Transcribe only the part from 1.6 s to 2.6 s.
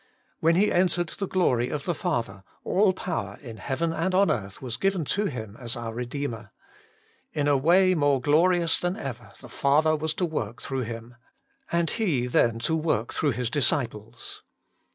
of the Father,